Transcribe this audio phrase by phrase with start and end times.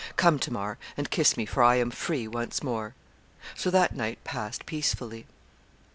[0.15, 2.95] Come, Tamar, and kiss me, for I am free once more.'
[3.53, 5.27] So that night passed peacefully.